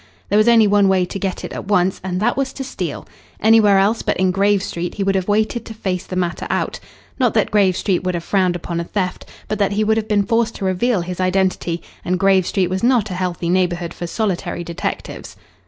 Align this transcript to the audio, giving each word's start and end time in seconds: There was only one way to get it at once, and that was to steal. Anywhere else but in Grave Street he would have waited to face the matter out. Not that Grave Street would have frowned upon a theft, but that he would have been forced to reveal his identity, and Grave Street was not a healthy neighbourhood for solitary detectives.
There 0.29 0.37
was 0.37 0.47
only 0.47 0.65
one 0.65 0.87
way 0.87 1.05
to 1.05 1.19
get 1.19 1.43
it 1.43 1.53
at 1.53 1.67
once, 1.67 2.01
and 2.03 2.19
that 2.19 2.35
was 2.35 2.53
to 2.53 2.63
steal. 2.63 3.05
Anywhere 3.39 3.77
else 3.77 4.01
but 4.01 4.17
in 4.17 4.31
Grave 4.31 4.63
Street 4.63 4.95
he 4.95 5.03
would 5.03 5.13
have 5.13 5.27
waited 5.27 5.63
to 5.65 5.75
face 5.75 6.07
the 6.07 6.15
matter 6.15 6.47
out. 6.49 6.79
Not 7.19 7.35
that 7.35 7.51
Grave 7.51 7.77
Street 7.77 8.03
would 8.03 8.15
have 8.15 8.23
frowned 8.23 8.55
upon 8.55 8.79
a 8.79 8.83
theft, 8.83 9.27
but 9.47 9.59
that 9.59 9.73
he 9.73 9.83
would 9.83 9.97
have 9.97 10.07
been 10.07 10.23
forced 10.23 10.55
to 10.55 10.65
reveal 10.65 11.01
his 11.01 11.19
identity, 11.21 11.83
and 12.03 12.17
Grave 12.17 12.47
Street 12.47 12.71
was 12.71 12.81
not 12.81 13.11
a 13.11 13.13
healthy 13.13 13.47
neighbourhood 13.47 13.93
for 13.93 14.07
solitary 14.07 14.63
detectives. 14.63 15.35